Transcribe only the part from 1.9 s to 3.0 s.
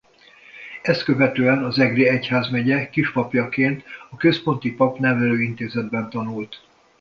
egyházmegye